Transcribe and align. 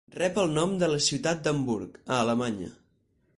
Rep 0.19 0.37
el 0.43 0.47
nom 0.53 0.71
de 0.83 0.89
la 0.93 1.01
ciutat 1.07 1.43
d'Hamburg, 1.49 2.01
a 2.09 2.19
Alemanya. 2.25 2.73